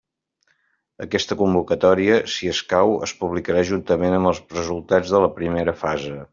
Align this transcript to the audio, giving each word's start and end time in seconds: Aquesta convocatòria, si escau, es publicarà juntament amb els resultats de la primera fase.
Aquesta 1.05 1.37
convocatòria, 1.41 2.15
si 2.37 2.49
escau, 2.53 2.95
es 3.09 3.15
publicarà 3.21 3.63
juntament 3.75 4.19
amb 4.21 4.33
els 4.33 4.43
resultats 4.59 5.15
de 5.17 5.25
la 5.27 5.33
primera 5.41 5.81
fase. 5.87 6.21